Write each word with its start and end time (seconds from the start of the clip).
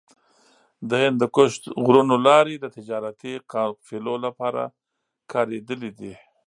د 0.89 0.91
هندوکش 1.03 1.51
غرونو 1.83 2.15
لارې 2.27 2.55
د 2.59 2.65
تجارتي 2.77 3.33
قافلو 3.51 4.15
لپاره 4.25 4.63
کارېدلې 5.31 5.91
دي. 5.99 6.13